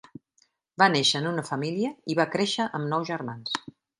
[0.81, 3.63] Va néixer en una família i va créixer amb nou germans.